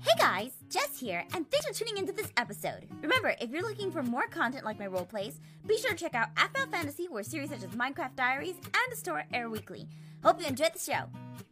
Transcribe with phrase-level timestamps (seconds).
[0.00, 2.86] Hey guys, Jess here, and thanks for tuning into this episode.
[3.02, 6.14] Remember, if you're looking for more content like my role plays, be sure to check
[6.14, 9.88] out FL Fantasy, where series such as Minecraft Diaries and The Store air weekly.
[10.22, 11.04] Hope you enjoyed the show.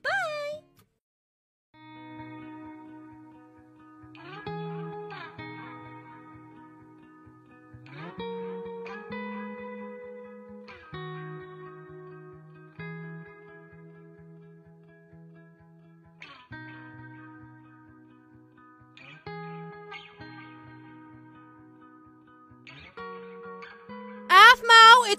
[0.03, 0.34] Bye!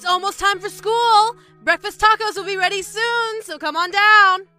[0.06, 1.36] It's almost time for school.
[1.64, 4.55] Breakfast tacos will be ready soon, so come on down.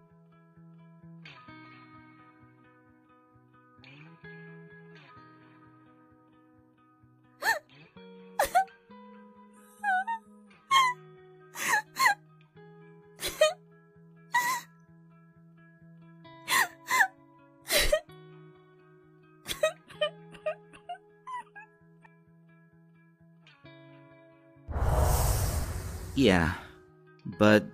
[26.16, 26.54] Yeah,
[27.38, 27.66] but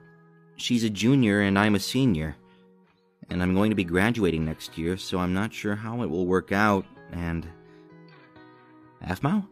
[0.56, 2.36] she's a junior and I'm a senior.
[3.30, 6.26] And I'm going to be graduating next year, so I'm not sure how it will
[6.26, 7.48] work out, and.
[9.06, 9.46] Aphmau?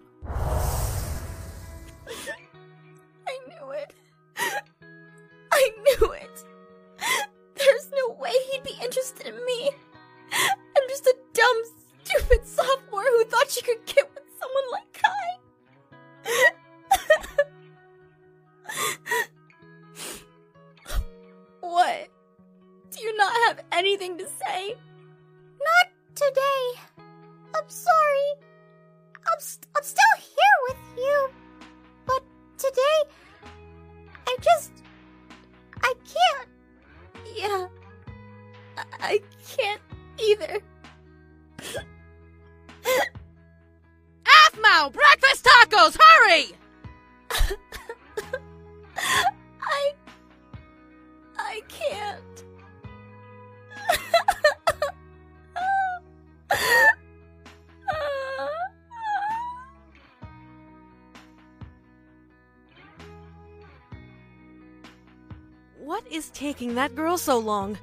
[66.10, 67.78] Is taking that girl so long?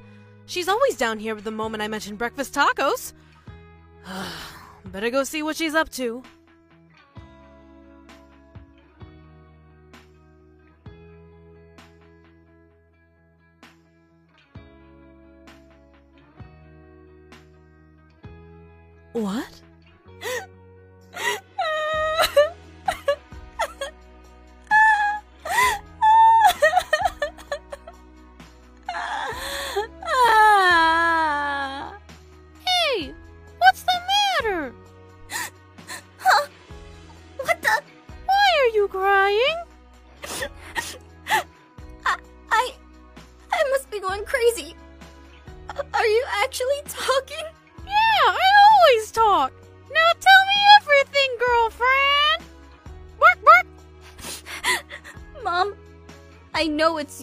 [0.46, 3.14] She's always down here the moment I mention breakfast tacos.
[4.86, 6.24] Better go see what she's up to.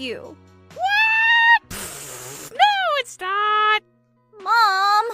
[0.04, 0.36] You.
[0.74, 1.70] What?
[1.70, 3.80] No, it's not.
[4.38, 5.04] Mom!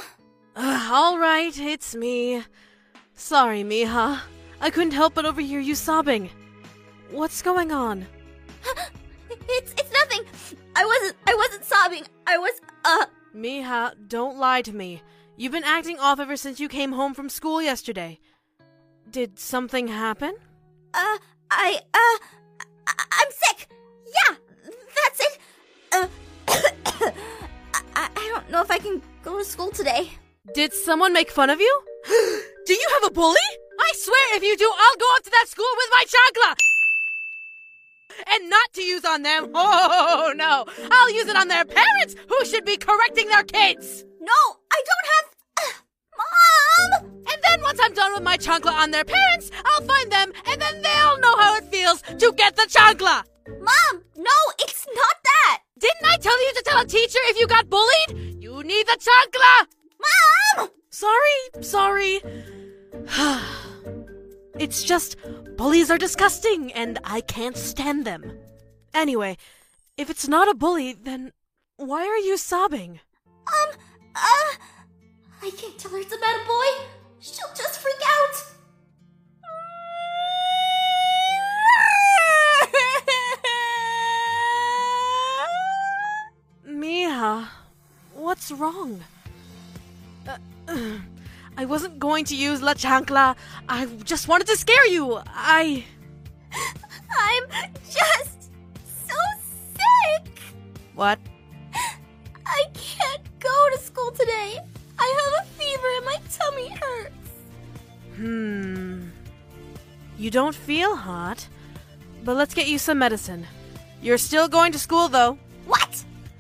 [0.57, 2.43] Ugh, all right, it's me.
[3.15, 4.19] Sorry, mija.
[4.61, 6.29] I couldn't help but overhear you sobbing.
[7.13, 8.05] What's going on?
[9.49, 10.25] It's it's nothing.
[10.75, 12.05] I wasn't I wasn't sobbing.
[12.27, 15.03] I was uh mija, don't lie to me.
[15.37, 18.19] You've been acting off ever since you came home from school yesterday.
[19.09, 20.35] Did something happen?
[20.95, 21.19] uh
[21.49, 22.19] I uh
[28.51, 30.11] don't know if I can go to school today.
[30.55, 31.83] Did someone make fun of you?
[32.67, 33.37] do you have a bully?
[33.79, 36.57] I swear if you do, I'll go up to that school with my chancla!
[38.35, 39.51] And not to use on them.
[39.55, 40.67] Oh, no.
[40.91, 44.05] I'll use it on their parents who should be correcting their kids.
[44.21, 44.41] No,
[44.73, 45.83] I don't have
[47.03, 47.11] Mom!
[47.33, 50.61] And then once I'm done with my chancla on their parents, I'll find them and
[50.61, 53.23] then they'll know how it feels to get the chancla.
[53.47, 55.60] Mom, no, it's not that.
[55.81, 58.43] Didn't I tell you to tell a teacher if you got bullied?
[58.43, 59.67] You need the chancla.
[60.59, 60.69] Mom!
[60.91, 62.21] Sorry, sorry.
[64.59, 65.17] it's just
[65.57, 68.39] bullies are disgusting and I can't stand them.
[68.93, 69.39] Anyway,
[69.97, 71.33] if it's not a bully, then
[71.77, 73.01] why are you sobbing?
[73.27, 73.71] Um,
[74.15, 74.53] uh,
[75.43, 76.85] I can't tell her it's about a boy.
[77.21, 78.45] She'll just freak out.
[88.31, 89.01] What's wrong?
[90.29, 90.39] Uh,
[91.57, 93.35] I wasn't going to use La Chancla.
[93.69, 95.19] I just wanted to scare you.
[95.27, 95.85] I.
[97.27, 97.45] I'm
[97.91, 98.53] just
[99.09, 99.19] so
[99.75, 100.31] sick.
[100.95, 101.19] What?
[102.47, 104.61] I can't go to school today.
[104.97, 107.31] I have a fever and my tummy hurts.
[108.15, 109.09] Hmm.
[110.19, 111.49] You don't feel hot,
[112.23, 113.45] but let's get you some medicine.
[114.01, 115.37] You're still going to school, though.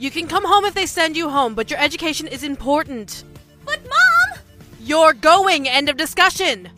[0.01, 0.05] What?
[0.05, 3.25] You can come home if they send you home, but your education is important.
[3.67, 4.39] But mom!
[4.81, 6.71] You're going, end of discussion!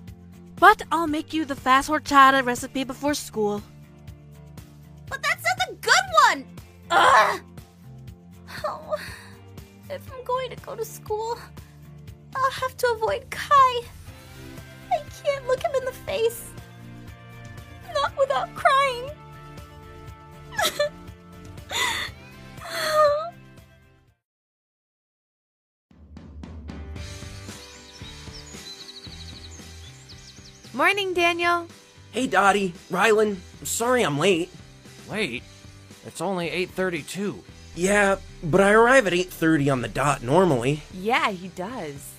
[0.57, 3.63] But I'll make you the fast horchata recipe before school.
[5.09, 6.45] But that's not the good one!
[6.91, 7.41] Ugh!
[8.65, 8.97] Oh,
[9.89, 11.39] if I'm going to go to school,
[12.35, 13.85] I'll have to avoid Kai.
[14.91, 16.51] I can't look him in the face.
[17.95, 19.11] Not without crying.
[30.83, 31.69] Morning, Daniel.
[32.11, 33.37] Hey, Dottie, Rylan.
[33.63, 34.51] Sorry I'm late.
[35.09, 35.45] Late?
[36.05, 37.45] It's only 8:32.
[37.77, 40.83] Yeah, but I arrive at 8:30 on the dot normally.
[40.93, 42.11] Yeah, he does.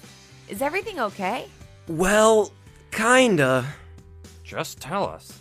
[0.48, 1.50] Is everything okay?
[1.89, 2.54] Well,
[2.92, 3.65] kinda.
[4.45, 5.33] Just tell us.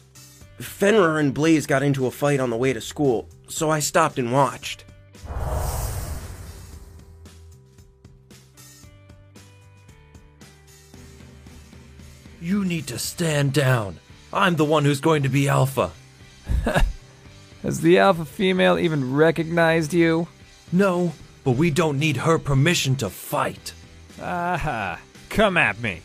[0.59, 4.19] Fenrir and Blaze got into a fight on the way to school, so I stopped
[4.19, 4.85] and watched.
[12.43, 14.01] You need to stand down.
[14.33, 15.93] I'm the one who's going to be alpha.
[17.63, 20.27] Has the alpha female even recognized you?
[20.73, 21.13] No,
[21.45, 23.73] but we don't need her permission to fight.
[24.21, 24.99] Aha.
[25.29, 26.01] Come at me.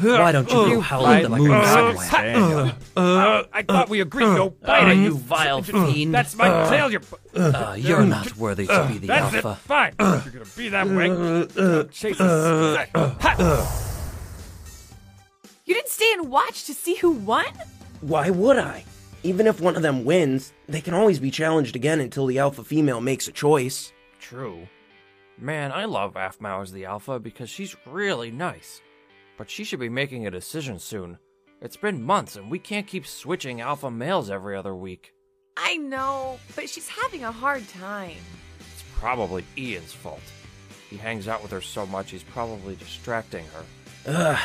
[0.00, 2.74] Why don't you go howl at the moon somewhere?
[2.96, 4.98] Uh, I thought we agreed no uh, biting.
[4.98, 6.12] Uh, you vile fiend.
[6.12, 6.90] That's my uh, tail.
[6.90, 7.02] You're.
[7.36, 9.50] Uh, uh, you're not worthy to be the That's alpha.
[9.52, 9.58] it.
[9.58, 9.94] Fine.
[10.00, 11.86] You're gonna be that way.
[11.92, 13.88] Chase us.
[15.62, 15.66] Ha!
[15.66, 17.46] You didn't stay and watch to see who won?
[18.00, 18.84] Why would I?
[19.22, 22.64] Even if one of them wins, they can always be challenged again until the alpha
[22.64, 23.92] female makes a choice.
[24.20, 24.66] True.
[25.38, 28.80] Man, I love Aphmau as the alpha because she's really nice.
[29.38, 31.18] But she should be making a decision soon.
[31.60, 35.14] It's been months and we can't keep switching alpha males every other week.
[35.56, 38.16] I know, but she's having a hard time.
[38.72, 40.22] It's probably Ian's fault.
[40.90, 43.64] He hangs out with her so much he's probably distracting her.
[44.06, 44.38] Ugh.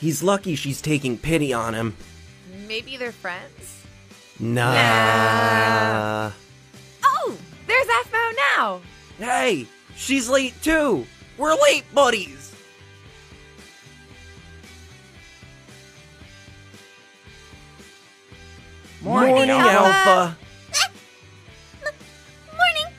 [0.00, 1.94] He's lucky she's taking pity on him.
[2.66, 3.84] Maybe they're friends?
[4.38, 6.30] Nah.
[7.04, 7.36] Oh,
[7.66, 8.80] there's Aphmau now.
[9.18, 9.66] Hey,
[9.96, 11.06] she's late too.
[11.36, 12.54] We're late, buddies.
[19.02, 20.38] Morning, Alpha.
[22.56, 22.94] Morning.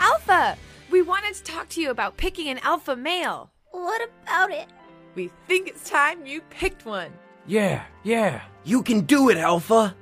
[0.00, 0.56] Alpha,
[0.90, 3.50] we wanted to talk to you about picking an alpha male.
[3.70, 4.68] What about it?
[5.16, 7.10] We think it's time you picked one.
[7.46, 8.42] Yeah, yeah.
[8.64, 9.96] You can do it, Alpha.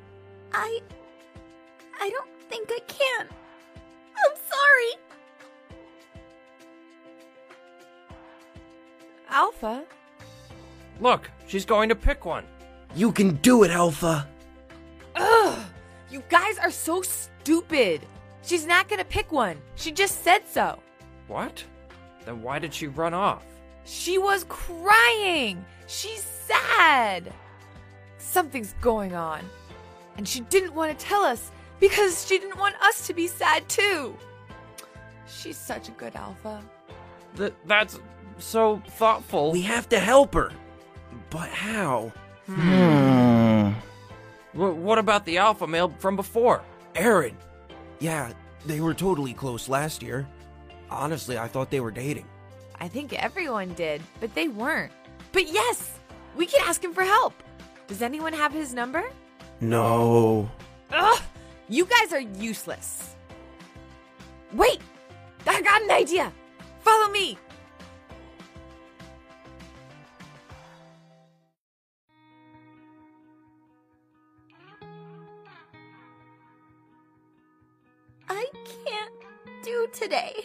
[0.53, 0.81] I.
[2.01, 3.29] I don't think I can.
[3.29, 4.93] I'm sorry.
[9.31, 9.85] Alpha?
[11.01, 12.45] Look, she's going to pick one.
[12.97, 14.29] You can do it, Alpha.
[15.15, 15.59] Ugh!
[16.11, 18.01] You guys are so stupid.
[18.43, 19.59] She's not gonna pick one.
[19.77, 20.79] She just said so.
[21.29, 21.65] What?
[22.25, 23.45] Then why did she run off?
[23.85, 25.65] She was crying.
[25.87, 27.33] She's sad.
[28.19, 29.41] Something's going on.
[30.17, 31.51] And she didn't want to tell us
[31.81, 34.17] because she didn't want us to be sad too.
[35.27, 36.63] She's such a good alpha.
[37.37, 37.99] Th- that's
[38.39, 39.53] so thoughtful.
[39.53, 40.53] We have to help her.
[41.31, 42.13] But how?
[42.47, 43.73] Hmm.
[44.55, 46.63] W- what about the alpha male from before?
[46.95, 47.37] Aaron.
[47.99, 48.33] Yeah,
[48.67, 50.27] they were totally close last year.
[50.91, 52.27] Honestly, I thought they were dating.
[52.81, 54.93] I think everyone did, but they weren't.
[55.33, 55.99] But yes,
[56.37, 57.35] we can ask him for help.
[57.87, 59.05] Does anyone have his number?
[59.61, 60.51] No.
[60.91, 61.23] Ugh!
[61.69, 63.15] You guys are useless.
[64.53, 64.81] Wait!
[65.47, 66.33] I got an idea!
[66.81, 67.39] Follow me!
[78.29, 78.47] I
[78.85, 79.13] can't
[79.63, 80.45] do today.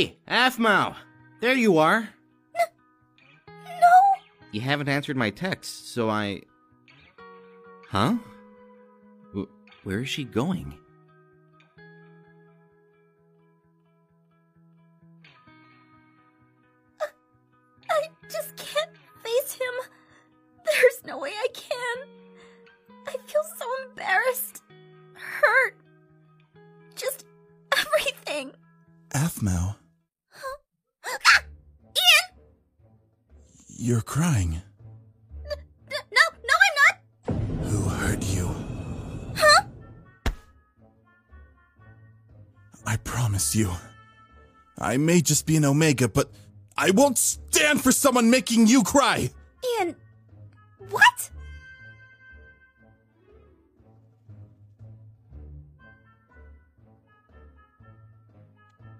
[0.00, 0.96] Hey, Aphmau!
[1.42, 2.08] There you are!
[3.46, 3.92] No!
[4.50, 6.40] You haven't answered my text, so I.
[7.90, 8.14] Huh?
[9.28, 9.48] W-
[9.84, 10.72] where is she going?
[45.00, 46.30] May just be an Omega, but
[46.76, 49.30] I won't stand for someone making you cry!
[49.78, 49.96] Ian,
[50.90, 51.30] what?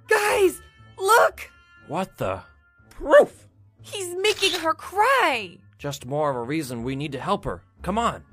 [0.08, 0.60] Guys,
[0.98, 1.50] look!
[1.86, 2.42] What the?
[2.90, 3.46] Proof!
[3.80, 5.58] He's making her cry!
[5.78, 7.62] Just more of a reason we need to help her.
[7.82, 8.24] Come on.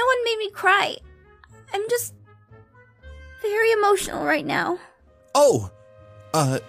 [0.00, 0.96] No one made me cry.
[1.74, 2.14] I'm just
[3.42, 4.78] very emotional right now.
[5.34, 5.70] Oh!
[6.32, 6.60] Uh,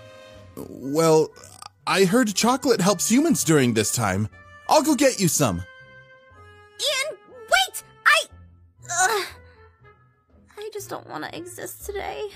[0.57, 1.29] well,
[1.88, 4.27] I heard chocolate helps humans during this time.
[4.67, 5.63] I'll go get you some.
[6.88, 7.17] Ian,
[7.53, 7.83] wait!
[8.05, 8.25] I.
[9.01, 9.27] Ugh.
[10.57, 12.29] I just don't want to exist today.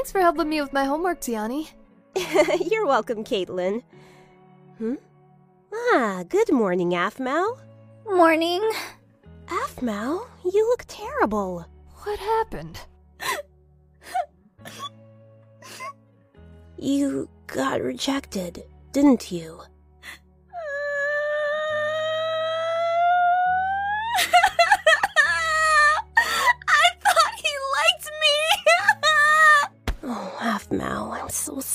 [0.00, 1.68] Thanks for helping me with my homework, Tiani.
[2.70, 3.82] You're welcome, Caitlin.
[4.78, 4.94] Hmm?
[5.74, 7.58] Ah, good morning, Aphmau.
[8.06, 8.62] Morning.
[9.48, 11.66] Aphmau, you look terrible.
[12.04, 12.80] What happened?
[16.78, 19.60] You got rejected, didn't you?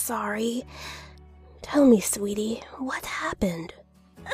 [0.05, 0.63] Sorry.
[1.63, 3.73] Tell me, sweetie, what happened?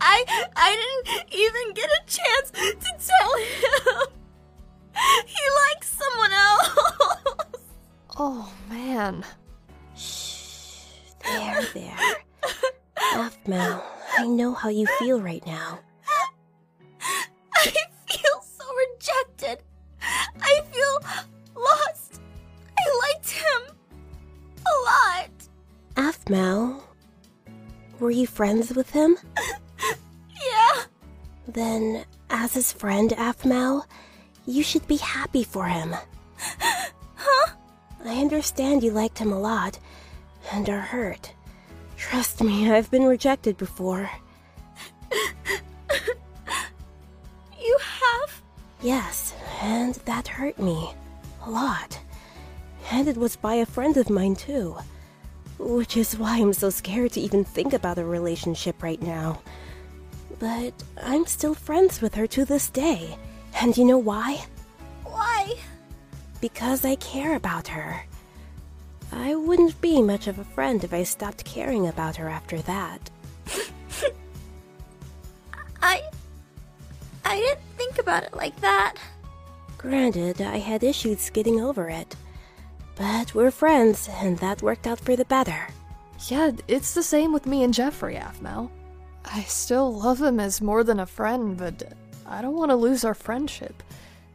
[0.00, 4.08] I I didn't even get a chance to tell him.
[5.26, 6.70] He likes someone else.
[8.18, 9.24] Oh, man.
[9.94, 10.82] Shh.
[11.22, 11.96] There, there.
[13.12, 13.80] Aphmau,
[14.18, 15.78] I know how you feel right now.
[26.30, 26.80] Aphmau,
[27.98, 29.16] were you friends with him?
[30.32, 30.84] Yeah.
[31.48, 33.84] Then, as his friend, Aphmau,
[34.46, 35.94] you should be happy for him.
[37.16, 37.52] Huh?
[38.04, 39.78] I understand you liked him a lot
[40.52, 41.34] and are hurt.
[41.98, 44.08] Trust me, I've been rejected before.
[47.60, 48.42] You have?
[48.80, 50.94] Yes, and that hurt me.
[51.44, 51.98] A lot.
[52.92, 54.76] And it was by a friend of mine, too.
[55.60, 59.42] Which is why I'm so scared to even think about a relationship right now.
[60.38, 63.18] But I'm still friends with her to this day.
[63.60, 64.46] And you know why?
[65.04, 65.56] Why?
[66.40, 68.06] Because I care about her.
[69.12, 73.10] I wouldn't be much of a friend if I stopped caring about her after that.
[75.82, 76.02] I.
[77.22, 78.94] I didn't think about it like that.
[79.76, 82.16] Granted, I had issues getting over it.
[83.00, 85.68] But we're friends, and that worked out for the better.
[86.28, 88.68] Yeah, it's the same with me and Jeffrey, Aphmau.
[89.24, 91.94] I still love him as more than a friend, but
[92.26, 93.82] I don't want to lose our friendship.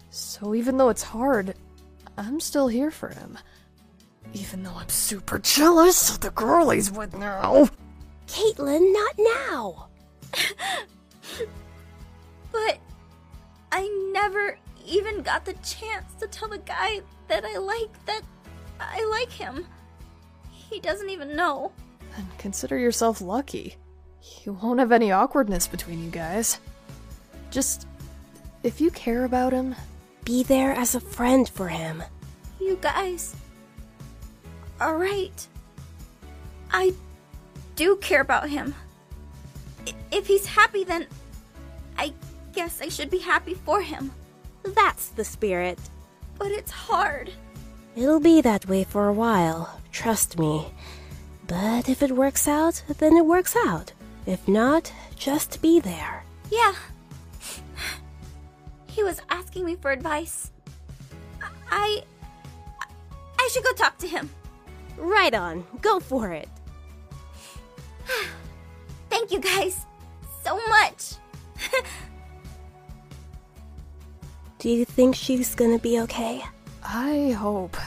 [0.09, 1.53] So even though it's hard,
[2.17, 3.37] I'm still here for him.
[4.33, 7.69] Even though I'm super jealous of the girl he's with now.
[8.25, 9.87] Caitlin, not now!
[12.51, 12.79] But
[13.71, 14.57] I never
[14.87, 18.21] even got the chance to tell the guy that I like that
[18.79, 19.65] I like him.
[20.51, 21.71] He doesn't even know.
[22.17, 23.75] And consider yourself lucky.
[24.43, 26.59] You won't have any awkwardness between you guys.
[27.51, 27.87] Just,
[28.63, 29.75] if you care about him,
[30.23, 32.01] Be there as a friend for him.
[32.59, 33.35] You guys
[34.81, 35.47] Alright.
[36.71, 36.93] I
[37.75, 38.73] do care about him.
[39.87, 41.07] I- If he's happy, then
[41.97, 42.13] I
[42.53, 44.11] guess I should be happy for him.
[44.63, 45.77] That's the spirit.
[46.39, 47.31] But it's hard.
[47.95, 50.67] It'll be that way for a while, trust me.
[51.47, 53.93] But if it works out, then it works out.
[54.25, 56.25] If not, just be there.
[56.51, 56.73] Yeah.
[58.87, 60.51] He was asking me for advice.
[61.69, 62.03] I.
[63.37, 64.29] I should go talk to him.
[64.97, 65.65] Right on.
[65.81, 66.49] Go for it.
[69.09, 69.85] Thank you guys
[70.43, 71.15] so much.
[74.59, 76.43] Do you think she's gonna be okay?
[76.87, 77.77] I hope.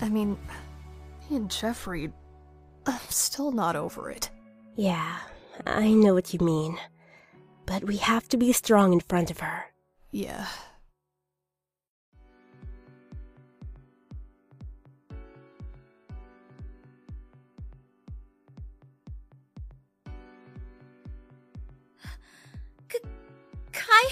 [0.00, 0.36] I mean,
[1.30, 2.12] me and Jeffrey,
[2.86, 4.28] I'm still not over it.
[4.76, 5.18] Yeah,
[5.66, 6.78] I know what you mean.
[7.64, 9.66] But we have to be strong in front of her.
[10.10, 10.46] Yeah.
[23.72, 24.08] Kai,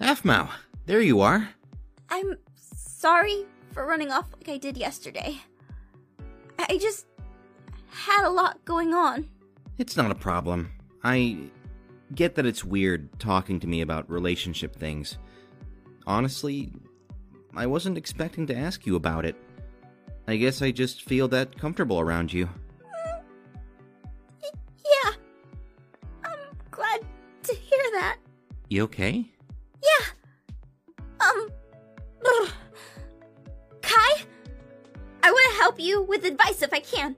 [0.00, 0.50] Aphmau,
[0.86, 1.50] there you are.
[2.10, 2.36] I'm
[3.00, 5.38] sorry for running off like I did yesterday.
[6.58, 7.06] I just
[7.88, 9.26] had a lot going on.
[9.78, 10.70] It's not a problem.
[11.02, 11.38] I
[12.14, 15.16] get that it's weird talking to me about relationship things.
[16.06, 16.72] Honestly,
[17.56, 19.36] I wasn't expecting to ask you about it.
[20.28, 22.46] I guess I just feel that comfortable around you.
[22.46, 23.22] Mm,
[24.84, 25.12] yeah.
[26.22, 26.38] I'm
[26.70, 27.00] glad
[27.44, 28.18] to hear that.
[28.68, 29.32] You okay?
[35.80, 37.16] You with advice if I can.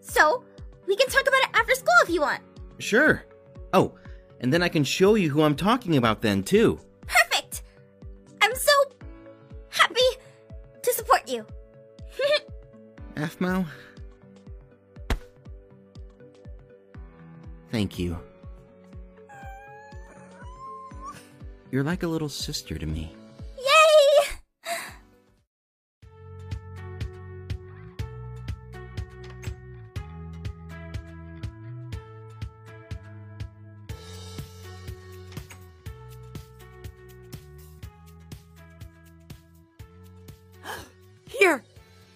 [0.00, 0.44] So,
[0.86, 2.42] we can talk about it after school if you want.
[2.78, 3.24] Sure.
[3.72, 3.94] Oh,
[4.40, 6.78] and then I can show you who I'm talking about then, too.
[7.06, 7.62] Perfect.
[8.42, 8.72] I'm so
[9.70, 10.00] happy
[10.82, 11.44] to support you.
[13.16, 13.66] Aphmau?
[17.72, 18.18] Thank you.
[21.70, 23.14] You're like a little sister to me.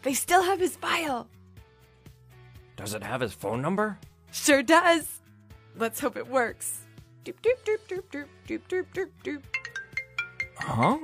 [0.03, 1.29] They still have his file.
[2.77, 3.99] Does it have his phone number?
[4.33, 5.21] Sure does.
[5.77, 6.81] Let's hope it works.
[7.25, 9.43] Doop doop doop doop doop doop doop doop doop.
[10.57, 10.99] Huh?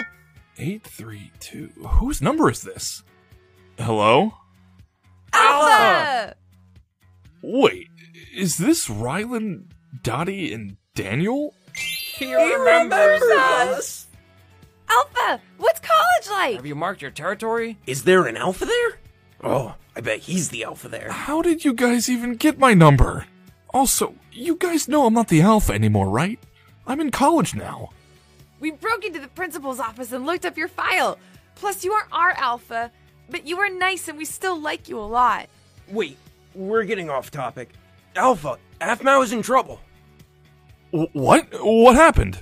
[0.59, 1.71] 832.
[1.87, 3.03] Whose number is this?
[3.79, 4.33] Hello?
[5.33, 6.37] Alpha!
[7.43, 7.89] Wait,
[8.35, 9.67] is this Rylan,
[10.03, 11.55] Dottie, and Daniel?
[11.75, 13.27] He remembers us.
[13.35, 14.06] Alpha, what's college
[16.47, 16.57] like?
[16.57, 17.79] Have you marked your territory?
[17.87, 18.99] Is there an alpha there?
[19.43, 21.11] Oh, I bet he's the alpha there.
[21.11, 23.27] How did you guys even get my number?
[23.71, 26.39] Also, you guys know I'm not the alpha anymore, right?
[26.87, 27.91] I'm in college now.
[28.61, 31.19] We broke into the principal's office and looked up your file.
[31.57, 32.91] Plus, you aren't our alpha,
[33.29, 35.49] but you were nice and we still like you a lot.
[35.91, 36.17] Wait,
[36.55, 37.71] we're getting off topic.
[38.15, 39.81] Alpha, Aphmau is in trouble.
[40.93, 41.47] W- what?
[41.63, 42.39] What happened?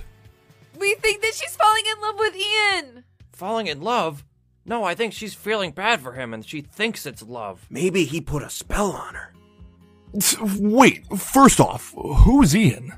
[0.79, 3.03] We think that she's falling in love with Ian.
[3.35, 4.23] Falling in love?
[4.63, 7.67] No, I think she's feeling bad for him and she thinks it's love.
[7.69, 9.33] Maybe he put a spell on her.
[10.41, 12.93] Wait, first off, who's Ian?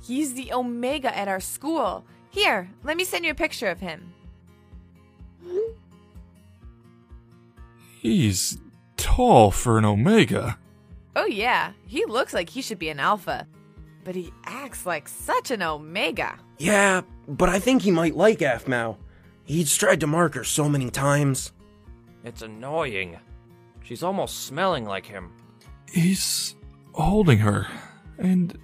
[0.00, 2.04] He's the Omega at our school.
[2.30, 4.14] Here, let me send you a picture of him.
[8.00, 8.58] He's
[8.96, 10.56] tall for an Omega.
[11.16, 13.48] Oh, yeah, he looks like he should be an Alpha,
[14.04, 16.38] but he acts like such an Omega.
[16.58, 18.96] Yeah, but I think he might like Aphmau.
[19.50, 21.50] He's tried to mark her so many times.
[22.22, 23.18] It's annoying.
[23.82, 25.32] She's almost smelling like him.
[25.92, 26.54] He's
[26.92, 27.66] holding her,
[28.16, 28.56] and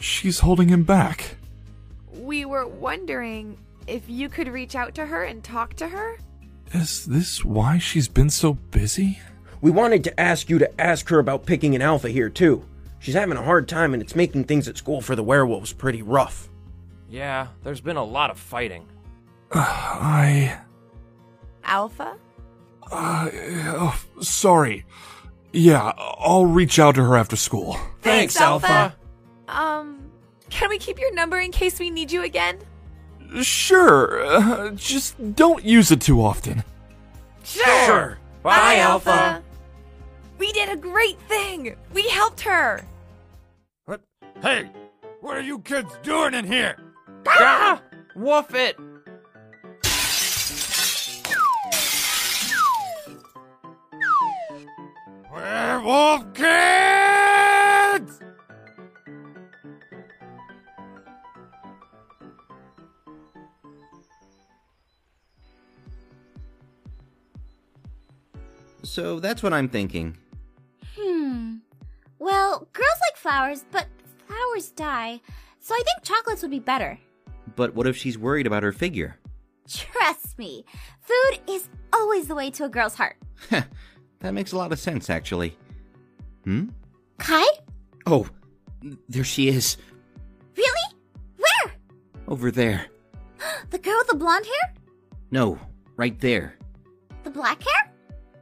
[0.00, 1.36] she's holding him back.
[2.14, 6.18] We were wondering if you could reach out to her and talk to her?
[6.72, 9.20] Is this why she's been so busy?
[9.60, 12.64] We wanted to ask you to ask her about picking an alpha here, too.
[12.98, 16.02] She's having a hard time and it's making things at school for the werewolves pretty
[16.02, 16.48] rough.
[17.08, 18.88] Yeah, there's been a lot of fighting.
[19.54, 20.58] I.
[21.64, 22.16] Alpha?
[22.90, 24.84] Uh, oh, sorry.
[25.52, 27.76] Yeah, I'll reach out to her after school.
[28.00, 28.94] Thanks, Alpha.
[29.48, 30.10] Um,
[30.50, 32.58] can we keep your number in case we need you again?
[33.42, 36.64] Sure, uh, just don't use it too often.
[37.44, 38.18] Sure.
[38.42, 39.42] Bye, Alpha.
[40.38, 41.76] We did a great thing.
[41.94, 42.84] We helped her.
[43.84, 44.00] What?
[44.42, 44.70] Hey,
[45.20, 46.76] what are you kids doing in here?
[47.26, 47.80] Ah!
[48.16, 48.76] Woof it!
[55.82, 58.20] Werewolf kids!
[68.84, 70.16] So that's what I'm thinking.
[70.96, 71.56] Hmm.
[72.20, 73.86] Well, girls like flowers, but
[74.28, 75.20] flowers die.
[75.58, 76.96] So I think chocolates would be better.
[77.56, 79.18] But what if she's worried about her figure?
[79.68, 80.64] Trust me,
[81.00, 83.16] food is always the way to a girl's heart.
[83.50, 85.56] that makes a lot of sense, actually.
[86.44, 86.68] Hmm?
[87.18, 87.46] Kai?
[88.06, 88.26] Oh,
[89.08, 89.76] there she is.
[90.56, 90.96] Really?
[91.36, 91.72] Where?
[92.28, 92.86] Over there.
[93.70, 94.74] The girl with the blonde hair?
[95.30, 95.58] No,
[95.96, 96.56] right there.
[97.24, 97.92] The black hair?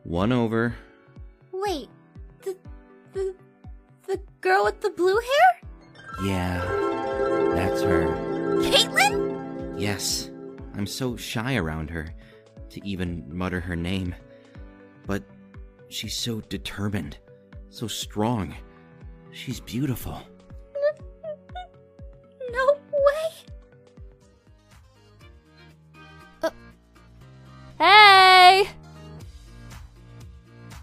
[0.04, 0.74] One over.
[1.52, 1.88] Wait,
[2.42, 2.56] the
[3.12, 3.34] the
[4.06, 5.70] the girl with the blue hair?
[6.24, 6.58] Yeah,
[7.54, 8.06] that's her.
[8.62, 9.80] Caitlin?
[9.80, 10.30] Yes,
[10.74, 12.08] I'm so shy around her
[12.70, 14.14] to even mutter her name.
[15.06, 15.22] But
[15.88, 17.18] she's so determined,
[17.70, 18.54] so strong.
[19.33, 20.20] She's beautiful.
[22.52, 23.30] No way.
[27.78, 28.68] Hey!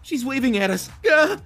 [0.01, 0.89] She's waving at us.
[1.09, 1.37] Ah!